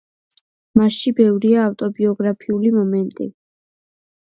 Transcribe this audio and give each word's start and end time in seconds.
მასში 0.79 1.13
ბევრია 1.19 1.61
ავტობიოგრაფიული 1.67 2.73
მომენტი. 2.81 3.31